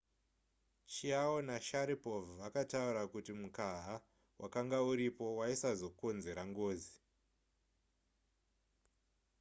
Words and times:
chiao 0.93 1.35
nasharipov 1.47 2.23
vakataura 2.39 3.03
kuti 3.13 3.31
mukaha 3.41 3.95
wakanga 4.41 4.77
uripo 4.91 5.25
waisazokonzera 5.39 6.43
ngozi 6.51 6.95